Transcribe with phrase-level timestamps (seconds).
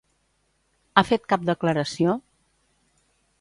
[0.95, 2.17] Ha fet cap declaració?